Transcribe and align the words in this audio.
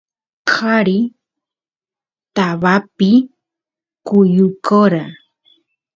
qari 0.49 0.99
tabapi 2.35 3.11
kuyukora 4.05 5.03